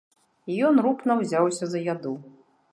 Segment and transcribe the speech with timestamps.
[0.69, 2.19] Ён рупна ўзяўся за яду.